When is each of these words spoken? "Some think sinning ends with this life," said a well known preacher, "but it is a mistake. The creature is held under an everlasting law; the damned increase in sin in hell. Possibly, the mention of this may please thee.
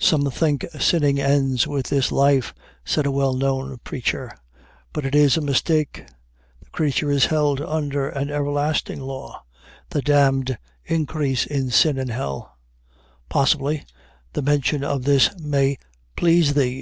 "Some 0.00 0.24
think 0.30 0.64
sinning 0.80 1.20
ends 1.20 1.66
with 1.66 1.88
this 1.90 2.10
life," 2.10 2.54
said 2.82 3.04
a 3.04 3.10
well 3.10 3.34
known 3.34 3.76
preacher, 3.84 4.32
"but 4.94 5.04
it 5.04 5.14
is 5.14 5.36
a 5.36 5.42
mistake. 5.42 6.06
The 6.64 6.70
creature 6.70 7.10
is 7.10 7.26
held 7.26 7.60
under 7.60 8.08
an 8.08 8.30
everlasting 8.30 9.00
law; 9.02 9.44
the 9.90 10.00
damned 10.00 10.56
increase 10.86 11.44
in 11.44 11.68
sin 11.68 11.98
in 11.98 12.08
hell. 12.08 12.56
Possibly, 13.28 13.84
the 14.32 14.40
mention 14.40 14.82
of 14.82 15.04
this 15.04 15.38
may 15.38 15.76
please 16.16 16.54
thee. 16.54 16.74